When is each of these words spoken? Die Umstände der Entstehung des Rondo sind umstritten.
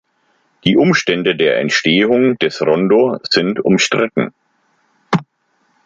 Die 0.65 0.77
Umstände 0.77 1.35
der 1.35 1.59
Entstehung 1.59 2.35
des 2.39 2.59
Rondo 2.63 3.19
sind 3.29 3.59
umstritten. 3.63 4.33